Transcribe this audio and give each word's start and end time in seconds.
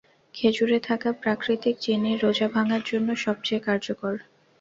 খেজুরে 0.35 0.79
থাকা 0.87 1.09
প্রাকৃতিক 1.21 1.75
চিনি 1.79 2.11
রোজা 2.15 2.47
ভাঙ্গার 2.53 2.83
জন্য 2.85 3.09
সবচেয়ে 3.25 3.61
কার্যকর। 3.67 4.13